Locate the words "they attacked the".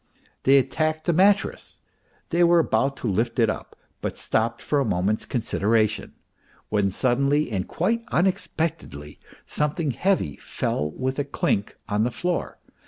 0.45-1.13